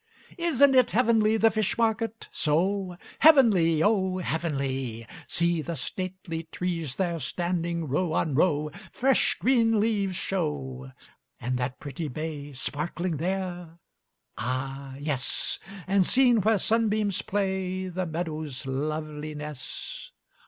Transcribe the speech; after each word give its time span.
Isn't 0.39 0.73
it 0.73 0.89
heavenly 0.89 1.37
the 1.37 1.51
fish 1.51 1.77
market? 1.77 2.27
So? 2.31 2.97
"Heavenly, 3.19 3.83
oh 3.83 4.17
heavenly!" 4.17 5.05
"See 5.27 5.61
the 5.61 5.75
stately 5.75 6.47
trees 6.51 6.95
there, 6.95 7.19
standing 7.19 7.87
row 7.87 8.13
on 8.13 8.33
row, 8.33 8.71
Fresh, 8.91 9.37
green 9.37 9.79
leaves 9.79 10.15
show! 10.15 10.91
And 11.39 11.55
that 11.59 11.79
pretty 11.79 12.07
bay 12.07 12.53
Sparkling 12.53 13.17
there?" 13.17 13.77
"Ah 14.39 14.95
yes!" 14.99 15.59
"And, 15.85 16.03
seen 16.03 16.41
where 16.41 16.57
sunbeams 16.57 17.21
play, 17.21 17.87
The 17.87 18.07
meadows' 18.07 18.65
loveliness? 18.65 20.09